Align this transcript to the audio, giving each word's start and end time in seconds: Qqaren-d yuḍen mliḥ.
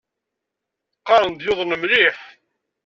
Qqaren-d 0.97 1.39
yuḍen 1.45 1.71
mliḥ. 1.81 2.17